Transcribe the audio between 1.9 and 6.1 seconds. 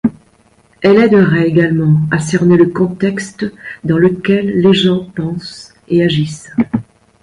à cerner le contexte dans lequel les gens pensent et